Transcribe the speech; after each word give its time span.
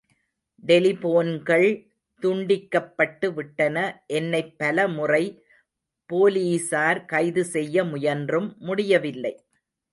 டெலிபோன்கள் 0.63 1.67
துண்டிக்கப்பட்டுவிட்டன 2.23 3.77
என்னைப் 4.13 4.57
பலமுறை 4.57 5.23
போலீசார் 6.09 7.05
கைது 7.05 7.45
செய்ய 7.45 7.83
முயன்றும் 7.83 8.55
முடியவில்லை. 8.59 9.33